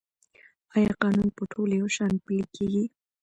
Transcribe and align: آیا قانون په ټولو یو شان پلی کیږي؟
آیا 0.75 0.91
قانون 1.01 1.29
په 1.37 1.43
ټولو 1.51 1.73
یو 1.81 1.87
شان 1.95 2.11
پلی 2.23 2.43
کیږي؟ 2.55 2.85